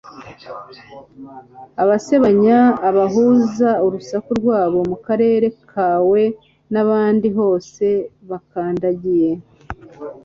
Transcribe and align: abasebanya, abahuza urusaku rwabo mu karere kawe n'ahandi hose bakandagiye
abasebanya, 1.83 2.57
abahuza 2.89 3.69
urusaku 3.85 4.29
rwabo 4.39 4.79
mu 4.89 4.97
karere 5.05 5.47
kawe 5.71 6.21
n'ahandi 6.71 7.27
hose 7.37 7.85
bakandagiye 8.29 9.31